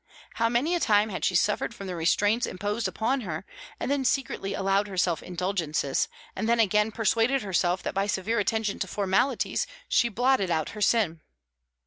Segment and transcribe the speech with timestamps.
[0.33, 3.45] How many a time had she suffered from the restraints imposed upon her,
[3.79, 8.79] and then secretly allowed herself indulgences, and then again persuaded herself that by severe attention
[8.79, 11.21] to formalities she blotted out her sin!